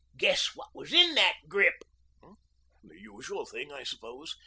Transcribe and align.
Guess 0.17 0.55
what 0.55 0.69
was 0.73 0.91
in 0.93 1.13
that 1.13 1.35
grip." 1.47 1.83
"The 2.83 2.99
usual 2.99 3.45
thing, 3.45 3.71
I 3.71 3.83
suppose." 3.83 4.35